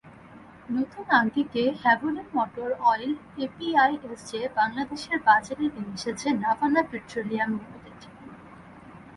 নতুন 0.69 1.05
আঙ্গিকে 1.19 1.63
Havoline 1.81 2.27
motor 2.35 2.69
oil 2.89 3.13
API SJ 3.45 4.41
বাংলাদেশের 4.57 5.17
বাজারে 5.27 5.65
নিয়ে 5.73 5.93
এসেছে 5.97 6.27
নাভানা 6.43 6.81
পেট্রোলিয়াম 6.91 7.49
লিমিটেড। 7.53 7.99